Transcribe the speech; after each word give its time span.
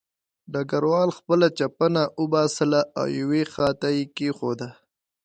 ډګروال 0.53 1.09
خپله 1.17 1.47
چپنه 1.57 2.03
وباسله 2.21 2.81
او 2.99 3.05
یوې 3.19 3.43
خوا 3.51 3.69
ته 3.79 3.87
یې 3.95 4.03
کېښوده 4.15 4.69